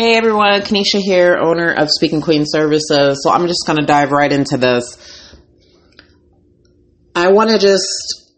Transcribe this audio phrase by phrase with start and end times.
[0.00, 3.20] Hey everyone, Kanisha here, owner of Speaking Queen Services.
[3.22, 4.96] So I'm just going to dive right into this.
[7.14, 8.32] I want to just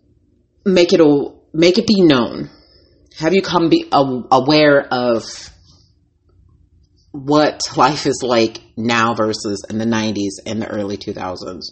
[0.64, 2.50] make it a, make it be known.
[3.16, 5.22] Have you come be aware of
[7.12, 11.62] what life is like now versus in the 90s and the early 2000s?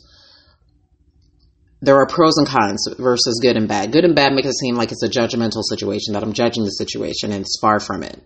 [1.81, 3.91] There are pros and cons versus good and bad.
[3.91, 6.71] Good and bad make it seem like it's a judgmental situation that I'm judging the
[6.71, 8.23] situation and it's far from it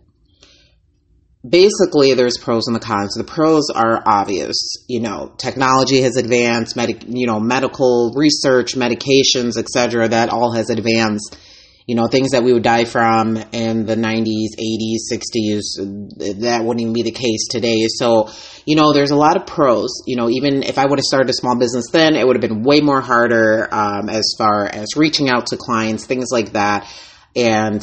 [1.47, 3.15] basically there's pros and the cons.
[3.15, 4.57] The pros are obvious.
[4.89, 10.09] You know, technology has advanced, medic, you know, medical research, medications, etc.
[10.09, 11.39] That all has advanced.
[11.87, 16.81] You know, things that we would die from in the 90s, 80s, 60s, that wouldn't
[16.81, 17.89] even be the case today.
[17.89, 18.31] So,
[18.65, 20.03] you know, there's a lot of pros.
[20.07, 22.41] You know, even if I would have started a small business then, it would have
[22.41, 26.91] been way more harder um, as far as reaching out to clients, things like that.
[27.37, 27.83] And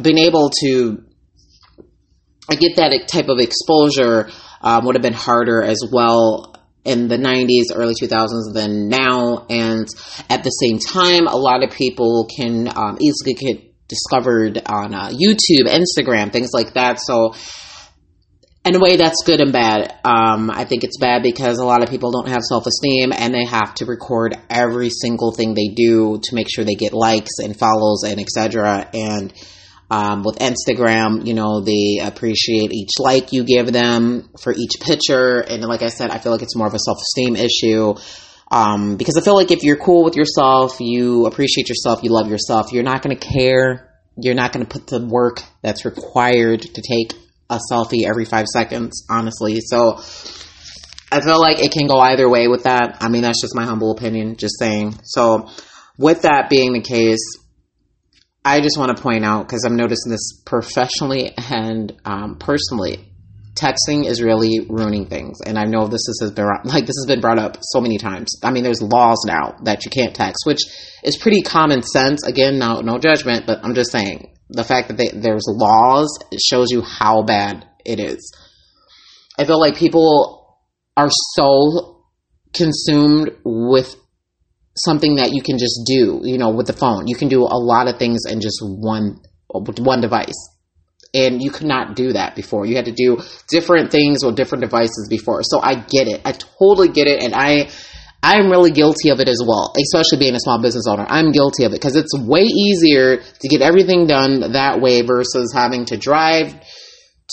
[0.00, 1.04] being able to
[2.48, 7.16] I get that type of exposure um, would have been harder as well in the
[7.16, 9.46] 90s, early 2000s than now.
[9.48, 9.86] And
[10.28, 15.08] at the same time, a lot of people can um, easily get discovered on uh,
[15.08, 17.00] YouTube, Instagram, things like that.
[17.00, 17.34] So,
[18.66, 19.94] in a way, that's good and bad.
[20.04, 23.34] Um, I think it's bad because a lot of people don't have self esteem and
[23.34, 27.38] they have to record every single thing they do to make sure they get likes
[27.42, 28.88] and follows and etc.
[28.94, 29.34] And
[29.90, 35.40] um, with Instagram, you know, they appreciate each like you give them for each picture.
[35.40, 37.94] And like I said, I feel like it's more of a self esteem issue.
[38.50, 42.28] Um, because I feel like if you're cool with yourself, you appreciate yourself, you love
[42.28, 43.90] yourself, you're not going to care.
[44.16, 47.14] You're not going to put the work that's required to take
[47.50, 49.60] a selfie every five seconds, honestly.
[49.60, 49.98] So
[51.14, 52.98] I feel like it can go either way with that.
[53.00, 54.98] I mean, that's just my humble opinion, just saying.
[55.04, 55.48] So,
[55.96, 57.20] with that being the case,
[58.44, 63.10] I just want to point out because I'm noticing this professionally and um, personally.
[63.54, 67.20] Texting is really ruining things, and I know this has been like this has been
[67.20, 68.40] brought up so many times.
[68.42, 70.58] I mean, there's laws now that you can't text, which
[71.04, 72.24] is pretty common sense.
[72.24, 76.72] Again, no no judgment, but I'm just saying the fact that they, there's laws shows
[76.72, 78.32] you how bad it is.
[79.38, 80.58] I feel like people
[80.96, 82.04] are so
[82.52, 83.96] consumed with
[84.76, 87.06] something that you can just do, you know, with the phone.
[87.06, 90.50] You can do a lot of things in just one one device.
[91.12, 92.66] And you could not do that before.
[92.66, 95.42] You had to do different things with different devices before.
[95.44, 96.22] So I get it.
[96.24, 97.22] I totally get it.
[97.22, 97.70] And I
[98.20, 101.06] I'm really guilty of it as well, especially being a small business owner.
[101.08, 105.52] I'm guilty of it because it's way easier to get everything done that way versus
[105.54, 106.54] having to drive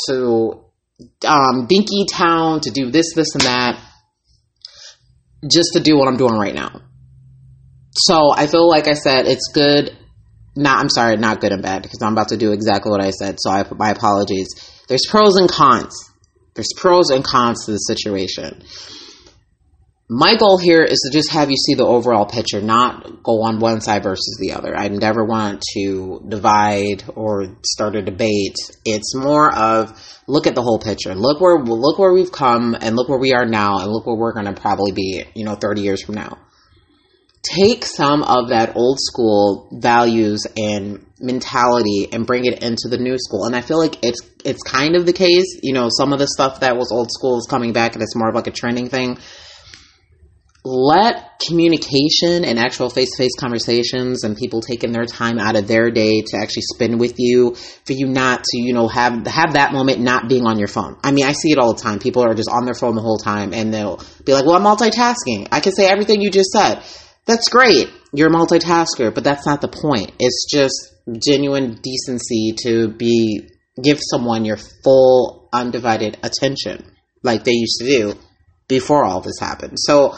[0.07, 0.66] to
[1.25, 3.80] um, Dinkytown to do this, this, and that
[5.50, 6.81] just to do what I'm doing right now
[7.91, 9.97] so I feel like I said it's good.
[10.56, 13.12] Not, I'm sorry, not good and bad because I'm about to do exactly what I
[13.12, 13.38] said.
[13.40, 14.47] So I, my apologies.
[14.88, 15.96] There's pros and cons.
[16.56, 18.63] There's pros and cons to the situation.
[20.09, 23.59] My goal here is to just have you see the overall picture, not go on
[23.59, 24.75] one side versus the other.
[24.75, 28.57] I never want to divide or start a debate.
[28.84, 29.94] It's more of
[30.28, 31.16] look at the whole picture.
[31.16, 34.18] Look where look where we've come and look where we are now and look where
[34.18, 36.38] we're going to probably be, you know, 30 years from now
[37.44, 43.18] take some of that old school values and mentality and bring it into the new
[43.18, 43.46] school.
[43.46, 45.59] And I feel like it's it's kind of the case.
[45.62, 48.16] You know, some of the stuff that was old school is coming back and it's
[48.16, 49.18] more of like a trending thing.
[50.63, 55.68] Let communication and actual face to face conversations and people taking their time out of
[55.68, 59.53] their day to actually spend with you, for you not to, you know, have have
[59.53, 60.97] that moment not being on your phone.
[61.03, 61.97] I mean, I see it all the time.
[61.97, 64.63] People are just on their phone the whole time and they'll be like, Well, I'm
[64.63, 65.47] multitasking.
[65.51, 66.84] I can say everything you just said
[67.25, 67.89] that's great.
[68.13, 70.11] You're a multitasker, but that's not the point.
[70.19, 73.49] It's just genuine decency to be
[73.81, 76.91] give someone your full undivided attention
[77.23, 78.13] like they used to do
[78.68, 79.77] before all this happened.
[79.77, 80.15] So,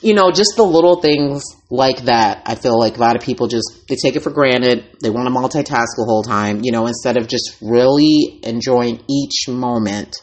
[0.00, 3.46] you know, just the little things like that, I feel like a lot of people
[3.46, 4.84] just they take it for granted.
[5.02, 9.48] They want to multitask the whole time, you know, instead of just really enjoying each
[9.48, 10.16] moment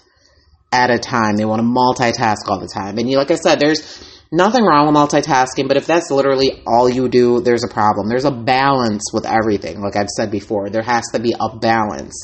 [0.71, 1.37] at a time.
[1.37, 2.97] They want to multitask all the time.
[2.97, 6.89] And you like I said, there's Nothing wrong with multitasking, but if that's literally all
[6.89, 8.09] you do, there's a problem.
[8.09, 9.79] There's a balance with everything.
[9.79, 12.19] Like I've said before, there has to be a balance.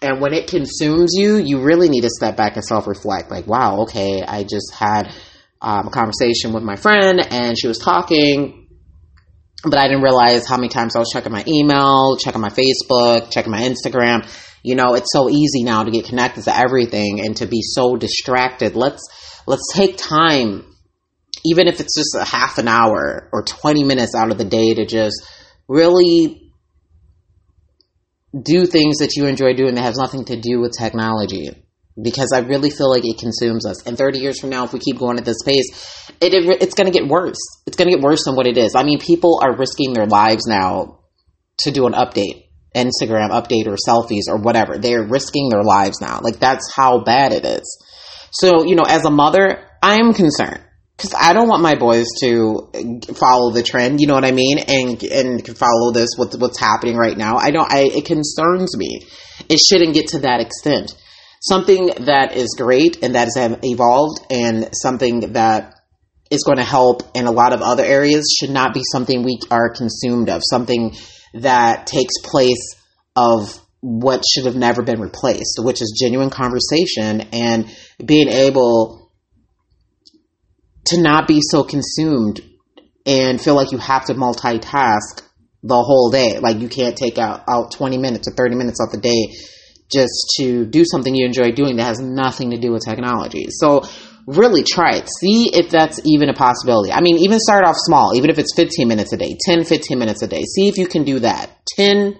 [0.00, 3.30] And when it consumes you, you really need to step back and self reflect.
[3.30, 5.12] Like, wow, okay, I just had
[5.60, 8.68] um, a conversation with my friend and she was talking,
[9.64, 13.30] but I didn't realize how many times I was checking my email, checking my Facebook,
[13.30, 14.26] checking my Instagram.
[14.62, 17.96] You know, it's so easy now to get connected to everything and to be so
[17.96, 18.76] distracted.
[18.76, 19.02] Let's
[19.46, 20.64] let's take time
[21.44, 24.74] even if it's just a half an hour or 20 minutes out of the day
[24.74, 25.24] to just
[25.68, 26.52] really
[28.42, 31.50] do things that you enjoy doing that has nothing to do with technology
[32.00, 33.86] because I really feel like it consumes us.
[33.86, 36.74] And 30 years from now, if we keep going at this pace, it, it it's
[36.74, 37.38] going to get worse.
[37.66, 38.74] It's going to get worse than what it is.
[38.74, 41.00] I mean, people are risking their lives now
[41.60, 44.76] to do an update, Instagram update or selfies or whatever.
[44.76, 46.20] They're risking their lives now.
[46.22, 47.82] Like that's how bad it is.
[48.30, 50.65] So, you know, as a mother, I am concerned
[50.96, 54.00] because I don't want my boys to uh, follow the trend.
[54.00, 54.58] You know what I mean?
[54.58, 57.36] And and follow this with what's happening right now.
[57.36, 57.70] I don't.
[57.70, 59.06] I it concerns me.
[59.48, 60.96] It shouldn't get to that extent.
[61.40, 65.74] Something that is great and that has evolved, and something that
[66.30, 69.38] is going to help in a lot of other areas should not be something we
[69.50, 70.42] are consumed of.
[70.44, 70.96] Something
[71.34, 72.74] that takes place
[73.14, 77.70] of what should have never been replaced, which is genuine conversation and
[78.04, 79.05] being able
[80.86, 82.40] to not be so consumed
[83.04, 85.22] and feel like you have to multitask
[85.62, 86.38] the whole day.
[86.38, 89.34] Like you can't take out, out 20 minutes or 30 minutes off the day
[89.90, 93.46] just to do something you enjoy doing that has nothing to do with technology.
[93.50, 93.82] So
[94.26, 95.08] really try it.
[95.20, 96.92] See if that's even a possibility.
[96.92, 99.98] I mean, even start off small, even if it's 15 minutes a day, 10, 15
[99.98, 100.42] minutes a day.
[100.42, 101.50] See if you can do that.
[101.76, 102.18] 10,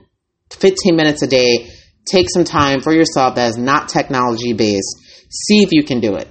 [0.50, 1.68] 15 minutes a day.
[2.08, 5.02] Take some time for yourself that is not technology based.
[5.28, 6.28] See if you can do it.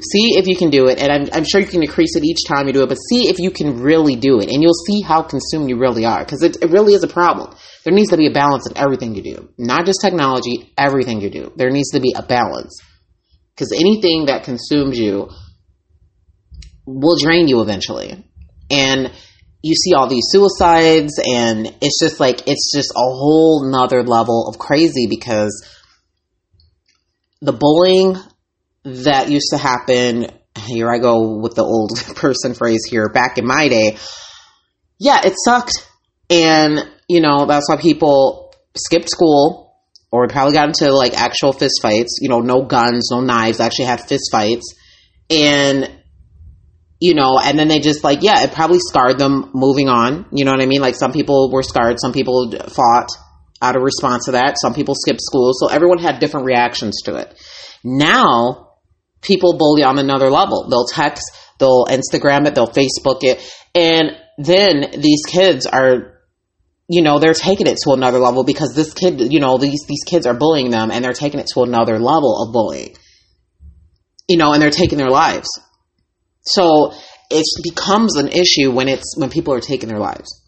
[0.00, 2.46] See if you can do it, and I'm, I'm sure you can increase it each
[2.46, 5.00] time you do it, but see if you can really do it, and you'll see
[5.00, 7.52] how consumed you really are, because it, it really is a problem.
[7.84, 11.30] There needs to be a balance in everything you do, not just technology, everything you
[11.30, 11.52] do.
[11.56, 12.80] There needs to be a balance,
[13.54, 15.30] because anything that consumes you
[16.86, 18.24] will drain you eventually,
[18.70, 19.10] and
[19.62, 24.46] you see all these suicides, and it's just like it's just a whole nother level
[24.48, 25.66] of crazy because
[27.40, 28.16] the bullying
[29.04, 30.26] that used to happen.
[30.56, 33.08] Here I go with the old person phrase here.
[33.08, 33.96] Back in my day,
[34.98, 35.86] yeah, it sucked.
[36.30, 39.76] And, you know, that's why people skipped school
[40.10, 42.18] or probably got into like actual fist fights.
[42.20, 44.74] You know, no guns, no knives, actually had fist fights.
[45.30, 45.90] And,
[47.00, 50.26] you know, and then they just like, yeah, it probably scarred them moving on.
[50.32, 50.80] You know what I mean?
[50.80, 53.08] Like some people were scarred, some people fought
[53.60, 54.56] out of response to that.
[54.60, 55.52] Some people skipped school.
[55.54, 57.34] So everyone had different reactions to it.
[57.84, 58.67] Now,
[59.22, 60.68] people bully on another level.
[60.68, 61.24] They'll text,
[61.58, 63.40] they'll Instagram it, they'll Facebook it.
[63.74, 66.20] And then these kids are,
[66.88, 70.04] you know, they're taking it to another level because this kid, you know, these, these
[70.06, 72.96] kids are bullying them and they're taking it to another level of bullying.
[74.28, 75.48] You know, and they're taking their lives.
[76.42, 76.92] So
[77.30, 80.42] it becomes an issue when it's, when people are taking their lives.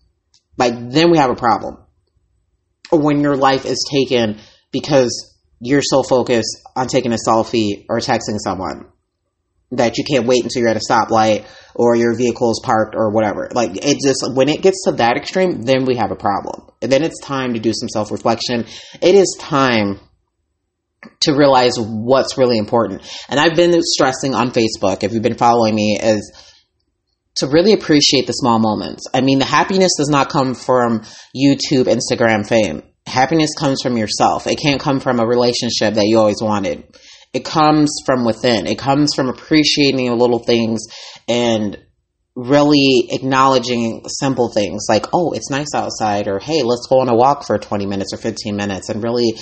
[0.56, 1.78] Like, then we have a problem.
[2.90, 4.40] Or when your life is taken
[4.72, 5.29] because
[5.60, 8.86] you're so focused on taking a selfie or texting someone
[9.72, 13.10] that you can't wait until you're at a stoplight or your vehicle is parked or
[13.10, 13.48] whatever.
[13.52, 16.68] Like it just when it gets to that extreme, then we have a problem.
[16.82, 18.66] And then it's time to do some self reflection.
[19.00, 20.00] It is time
[21.20, 23.02] to realize what's really important.
[23.28, 26.32] And I've been stressing on Facebook, if you've been following me, is
[27.36, 29.06] to really appreciate the small moments.
[29.14, 31.00] I mean, the happiness does not come from
[31.34, 34.46] YouTube, Instagram fame happiness comes from yourself.
[34.46, 36.84] It can't come from a relationship that you always wanted.
[37.32, 38.66] It comes from within.
[38.66, 40.86] It comes from appreciating the little things
[41.28, 41.78] and
[42.34, 47.14] really acknowledging simple things like, oh, it's nice outside, or hey, let's go on a
[47.14, 49.34] walk for 20 minutes or 15 minutes and really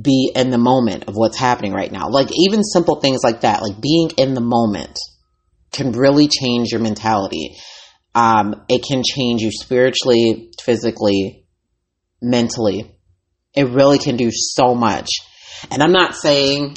[0.00, 2.08] be in the moment of what's happening right now.
[2.08, 4.98] Like, even simple things like that, like being in the moment,
[5.72, 7.56] can really change your mentality.
[8.14, 11.44] Um, it can change you spiritually, physically,
[12.22, 12.95] mentally.
[13.56, 15.08] It really can do so much.
[15.70, 16.76] And I'm not saying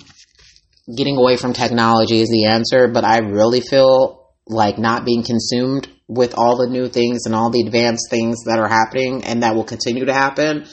[0.95, 5.88] getting away from technology is the answer, but I really feel like not being consumed
[6.07, 9.55] with all the new things and all the advanced things that are happening and that
[9.55, 10.65] will continue to happen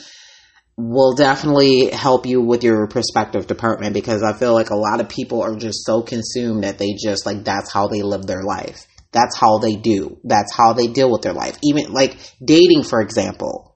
[0.77, 5.09] will definitely help you with your prospective department because I feel like a lot of
[5.09, 8.85] people are just so consumed that they just like that's how they live their life.
[9.11, 10.19] That's how they do.
[10.23, 11.57] That's how they deal with their life.
[11.63, 13.66] Even like dating, for example.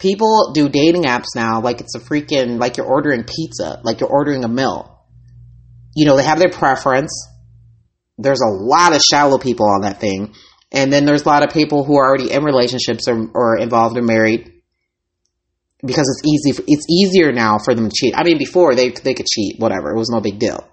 [0.00, 4.10] People do dating apps now like it's a freaking, like you're ordering pizza, like you're
[4.10, 5.06] ordering a meal.
[5.94, 7.28] You know, they have their preference.
[8.18, 10.34] There's a lot of shallow people on that thing.
[10.72, 13.98] And then there's a lot of people who are already in relationships or, or involved
[13.98, 14.60] or married
[15.84, 16.64] because it's easy.
[16.66, 18.14] It's easier now for them to cheat.
[18.16, 19.90] I mean, before they they could cheat, whatever.
[19.90, 20.66] It was no big deal.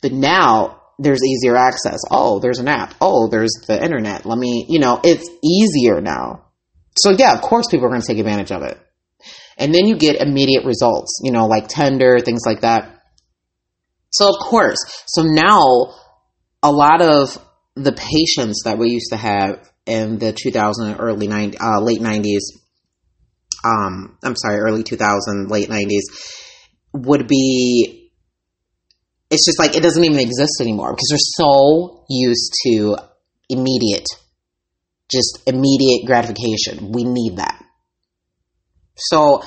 [0.00, 2.00] But now there's easier access.
[2.10, 2.94] Oh, there's an app.
[3.00, 4.26] Oh, there's the internet.
[4.26, 6.43] Let me, you know, it's easier now.
[6.96, 8.80] So yeah, of course people are going to take advantage of it.
[9.56, 13.00] And then you get immediate results, you know, like Tinder, things like that.
[14.10, 15.94] So of course, so now
[16.62, 17.38] a lot of
[17.74, 22.40] the patience that we used to have in the 2000 early 90, uh, late 90s
[23.64, 26.02] um, I'm sorry, early 2000, late 90s,
[26.92, 28.10] would be,
[29.30, 32.96] it's just like it doesn't even exist anymore because we're so used to
[33.48, 34.06] immediate,
[35.10, 36.92] just immediate gratification.
[36.92, 37.62] We need that.
[38.96, 39.42] So,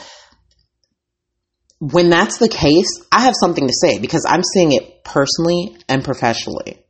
[1.80, 6.04] when that's the case, I have something to say because I'm seeing it personally and
[6.04, 6.84] professionally.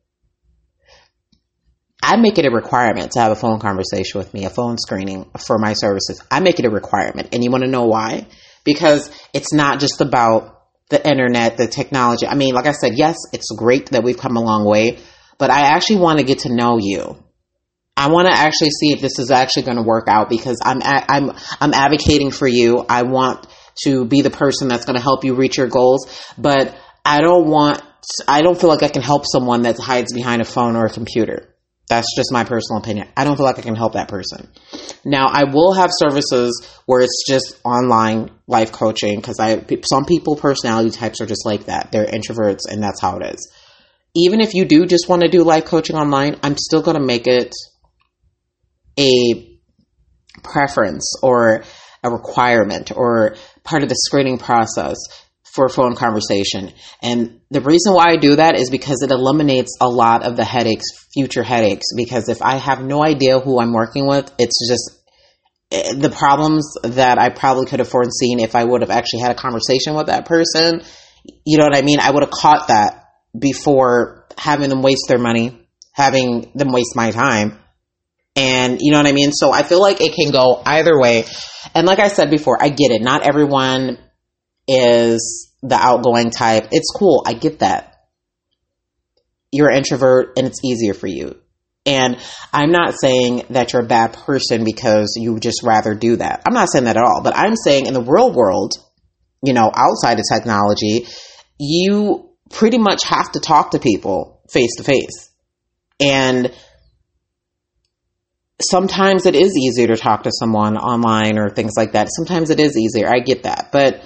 [2.02, 5.30] I make it a requirement to have a phone conversation with me, a phone screening
[5.46, 6.24] for my services.
[6.32, 7.30] I make it a requirement.
[7.34, 8.28] And you want to know why?
[8.64, 10.58] Because it's not just about
[10.90, 12.26] the internet, the technology.
[12.26, 15.00] I mean, like I said, yes, it's great that we've come a long way,
[15.38, 17.22] but I actually want to get to know you.
[17.98, 20.80] I want to actually see if this is actually going to work out because I'm
[20.84, 22.86] I'm I'm advocating for you.
[22.88, 23.48] I want
[23.86, 27.50] to be the person that's going to help you reach your goals, but I don't
[27.50, 27.82] want
[28.27, 30.89] I don't feel like I can help someone that hides behind a phone or a
[30.92, 31.50] computer.
[31.89, 33.08] That's just my personal opinion.
[33.16, 34.50] I don't feel like I can help that person.
[35.06, 40.36] Now, I will have services where it's just online life coaching because I some people
[40.36, 41.92] personality types are just like that.
[41.92, 43.51] They're introverts and that's how it is.
[44.16, 47.04] Even if you do just want to do life coaching online, I'm still going to
[47.04, 47.54] make it
[49.00, 49.60] a
[50.44, 51.63] preference or
[52.04, 54.98] a requirement or part of the screening process
[55.58, 56.72] for phone conversation.
[57.01, 60.46] And the reason why I do that is because it eliminates a lot of the
[60.46, 61.88] headaches, future headaches.
[61.96, 64.92] Because if I have no idea who I'm working with, it's just
[65.72, 69.32] eh, the problems that I probably could have foreseen if I would have actually had
[69.32, 70.84] a conversation with that person.
[71.44, 72.00] You know what I mean?
[72.00, 73.06] I would have caught that
[73.38, 77.58] before having them waste their money, having them waste my time.
[78.38, 79.32] And you know what I mean?
[79.34, 81.25] So I feel like it can go either way.
[81.74, 83.01] And like I said before, I get it.
[83.01, 83.98] Not everyone
[84.67, 86.67] is the outgoing type.
[86.72, 87.24] It's cool.
[87.25, 87.96] I get that.
[89.51, 91.41] You're an introvert and it's easier for you.
[91.88, 92.17] And
[92.53, 96.44] I'm not saying that you're a bad person because you just rather do that.
[96.46, 97.24] I'm not saying that at all.
[97.24, 98.74] But I'm saying in the real world,
[99.41, 101.08] you know, outside of technology,
[101.58, 105.29] you pretty much have to talk to people face to face.
[106.00, 106.53] And
[108.62, 112.08] sometimes it is easier to talk to someone online or things like that.
[112.16, 113.08] Sometimes it is easier.
[113.08, 113.70] I get that.
[113.72, 114.04] But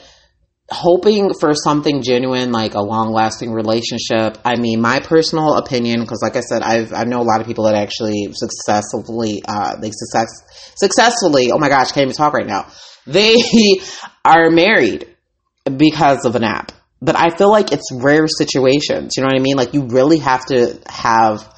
[0.69, 4.37] hoping for something genuine, like a long lasting relationship.
[4.45, 7.47] I mean, my personal opinion, because like I said, I've, I know a lot of
[7.47, 10.29] people that actually successfully, uh, they success,
[10.75, 12.67] successfully, oh my gosh, can't even talk right now.
[13.05, 13.35] They
[14.25, 15.07] are married
[15.65, 16.71] because of an app.
[17.01, 19.17] But I feel like it's rare situations.
[19.17, 19.57] You know what I mean?
[19.57, 21.51] Like you really have to have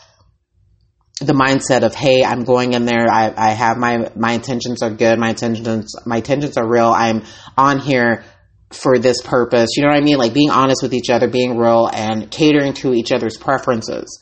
[1.20, 3.08] the mindset of, hey, I'm going in there.
[3.10, 5.20] I, I have my, my intentions are good.
[5.20, 6.88] My intentions, my intentions are real.
[6.88, 7.24] I'm
[7.58, 8.24] on here
[8.72, 9.72] for this purpose.
[9.76, 10.18] You know what I mean?
[10.18, 14.20] Like being honest with each other, being real, and catering to each other's preferences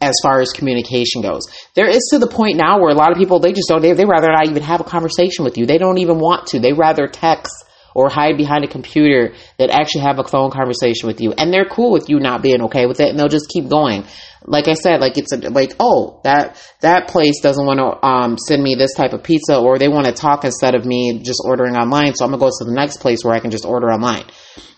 [0.00, 1.42] as far as communication goes.
[1.74, 3.92] There is to the point now where a lot of people they just don't they,
[3.94, 5.66] they rather not even have a conversation with you.
[5.66, 6.60] They don't even want to.
[6.60, 7.52] They rather text
[7.98, 11.32] or hide behind a computer that actually have a phone conversation with you.
[11.32, 14.04] And they're cool with you not being okay with it and they'll just keep going
[14.44, 18.38] like I said, like it's a, like, oh, that, that place doesn't want to, um,
[18.38, 21.42] send me this type of pizza or they want to talk instead of me just
[21.44, 22.14] ordering online.
[22.14, 24.24] So I'm to go to the next place where I can just order online.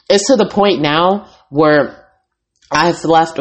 [0.09, 2.09] It's to the point now where
[2.71, 3.39] I've left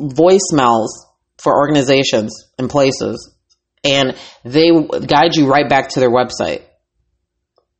[0.00, 0.88] voicemails
[1.36, 3.34] for organizations and places
[3.84, 4.70] and they
[5.06, 6.62] guide you right back to their website.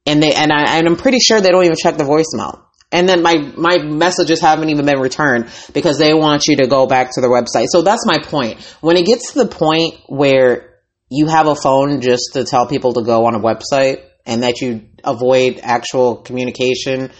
[0.09, 2.63] And they, and I, and I'm pretty sure they don't even check the voicemail.
[2.91, 6.87] And then my, my messages haven't even been returned because they want you to go
[6.87, 7.67] back to their website.
[7.69, 8.61] So that's my point.
[8.81, 10.79] When it gets to the point where
[11.11, 14.63] you have a phone just to tell people to go on a website and that
[14.63, 17.13] you avoid actual communication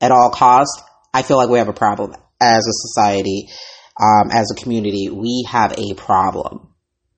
[0.00, 0.80] at all costs,
[1.12, 3.48] I feel like we have a problem as a society,
[4.00, 5.10] um, as a community.
[5.10, 6.68] We have a problem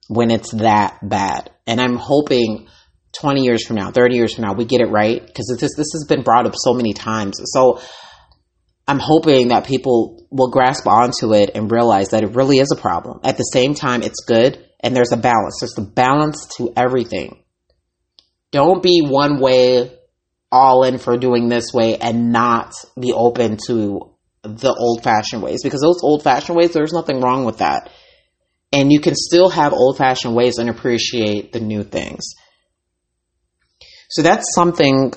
[0.08, 1.50] when it's that bad.
[1.66, 2.68] And I'm hoping
[3.12, 5.92] 20 years from now, 30 years from now, we get it right because this this
[5.92, 7.40] has been brought up so many times.
[7.44, 7.80] So
[8.86, 12.80] I'm hoping that people will grasp onto it and realize that it really is a
[12.80, 13.20] problem.
[13.24, 15.58] At the same time, it's good and there's a balance.
[15.60, 17.42] There's a balance to everything.
[18.50, 19.92] Don't be one way
[20.50, 25.62] all in for doing this way and not be open to the old fashioned ways
[25.62, 27.90] because those old fashioned ways, there's nothing wrong with that.
[28.72, 32.34] And you can still have old fashioned ways and appreciate the new things.
[34.08, 35.12] So that's something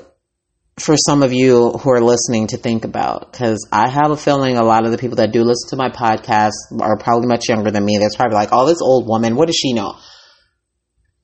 [0.79, 4.57] for some of you who are listening to think about because I have a feeling
[4.57, 7.71] a lot of the people that do listen to my podcast are probably much younger
[7.71, 7.97] than me.
[7.99, 9.95] That's probably like, oh, this old woman, what does she know?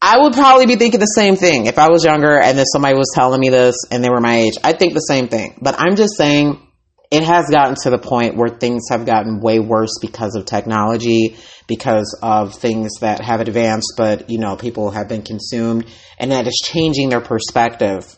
[0.02, 2.96] I would probably be thinking the same thing if I was younger and then somebody
[2.96, 4.54] was telling me this and they were my age.
[4.64, 5.58] I'd think the same thing.
[5.62, 6.62] But I'm just saying
[7.12, 11.38] it has gotten to the point where things have gotten way worse because of technology,
[11.68, 15.86] because of things that have advanced, but you know, people have been consumed
[16.20, 18.18] and that is changing their perspective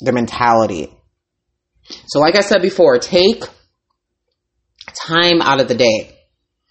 [0.00, 0.90] their mentality.
[2.06, 3.44] So, like I said before, take
[4.94, 6.16] time out of the day.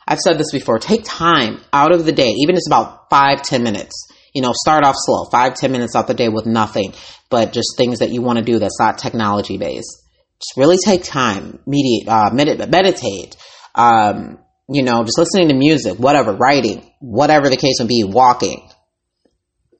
[0.08, 0.80] I've said this before.
[0.80, 4.08] Take time out of the day, even if it's about five, ten minutes.
[4.34, 6.94] You know, start off slow, five, ten minutes out the day with nothing,
[7.30, 10.04] but just things that you want to do that's not technology based.
[10.41, 13.36] Just really take time, mediate, uh, med- meditate,
[13.75, 18.69] um, you know, just listening to music, whatever, writing, whatever the case may be, walking.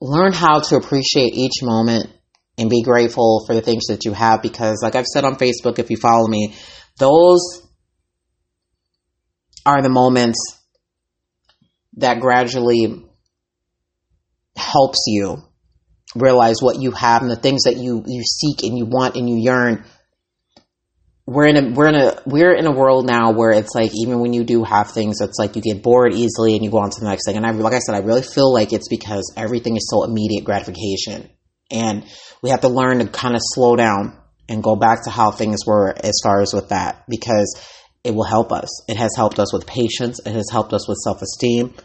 [0.02, 2.10] Learn how to appreciate each moment
[2.58, 5.80] and be grateful for the things that you have because, like I've said on Facebook,
[5.80, 6.56] if you follow me,
[6.98, 7.62] those
[9.66, 10.60] are the moments
[11.98, 13.06] that gradually
[14.58, 15.38] helps you
[16.16, 19.30] realize what you have and the things that you you seek and you want and
[19.30, 19.86] you yearn
[21.30, 24.20] we're in a we're in a we're in a world now where it's like even
[24.20, 26.90] when you do have things it's like you get bored easily and you go on
[26.90, 27.38] to the next thing.
[27.38, 30.44] And I like I said I really feel like it's because everything is so immediate
[30.44, 31.30] gratification.
[31.70, 32.04] And
[32.42, 34.18] we have to learn to kind of slow down
[34.48, 37.62] and go back to how things were as far as with that because
[38.04, 38.90] it will help us.
[38.90, 40.20] It has helped us with patience.
[40.26, 41.76] It has helped us with self-esteem.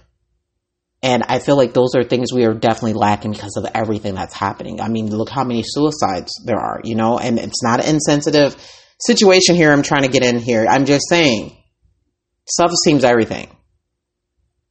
[1.02, 4.32] And I feel like those are things we are definitely lacking because of everything that's
[4.32, 4.80] happening.
[4.80, 8.56] I mean, look how many suicides there are, you know, and it's not insensitive
[9.00, 10.66] situation here I'm trying to get in here.
[10.68, 11.56] I'm just saying
[12.46, 13.48] self esteem's everything.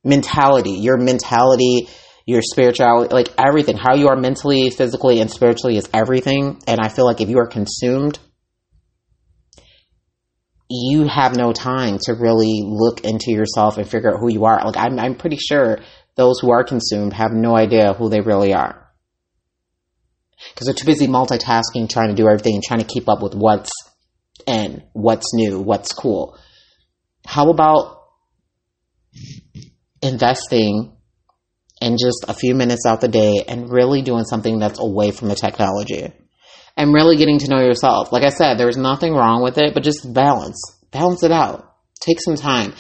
[0.03, 1.87] Mentality, your mentality,
[2.25, 6.61] your spirituality, like everything, how you are mentally, physically, and spiritually is everything.
[6.67, 8.19] And I feel like if you are consumed,
[10.69, 14.65] you have no time to really look into yourself and figure out who you are.
[14.65, 15.79] Like I'm, I'm pretty sure
[16.15, 18.79] those who are consumed have no idea who they really are.
[20.53, 23.33] Because they're too busy multitasking, trying to do everything, and trying to keep up with
[23.33, 23.71] what's
[24.47, 26.37] in, what's new, what's cool.
[27.25, 28.01] How about
[30.01, 30.95] investing
[31.81, 35.29] in just a few minutes out the day and really doing something that's away from
[35.29, 36.11] the technology?
[36.75, 38.11] And really getting to know yourself.
[38.11, 40.59] Like I said, there's nothing wrong with it, but just balance.
[40.91, 41.75] Balance it out.
[42.01, 42.73] Take some time.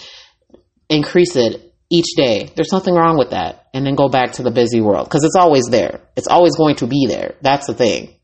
[0.89, 2.51] Increase it each day.
[2.55, 3.67] There's nothing wrong with that.
[3.73, 6.01] And then go back to the busy world because it's always there.
[6.15, 7.35] It's always going to be there.
[7.41, 8.15] That's the thing.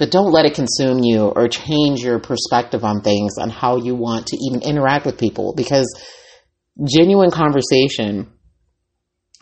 [0.00, 3.94] But don't let it consume you or change your perspective on things on how you
[3.94, 5.86] want to even interact with people because
[6.82, 8.32] genuine conversation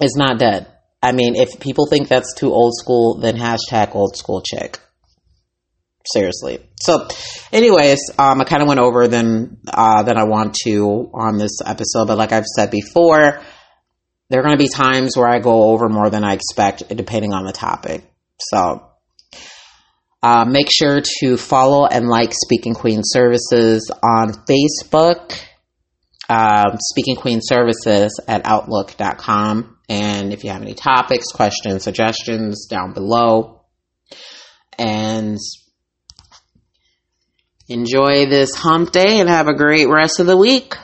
[0.02, 0.66] is not dead.
[1.00, 4.80] I mean, if people think that's too old school, then hashtag old school chick
[6.04, 6.58] seriously.
[6.80, 7.06] So,
[7.52, 11.60] anyways, um, I kind of went over than uh, than I want to on this
[11.64, 13.40] episode, but like I've said before,
[14.28, 17.32] there are going to be times where I go over more than I expect, depending
[17.32, 18.02] on the topic.
[18.40, 18.87] So.
[20.22, 25.40] Uh, make sure to follow and like Speaking Queen Services on Facebook,
[26.28, 29.78] uh, Speaking Queen Services at Outlook.com.
[29.88, 33.64] And if you have any topics, questions, suggestions, down below.
[34.76, 35.38] And
[37.70, 40.74] Enjoy this hump day and have a great rest of the week.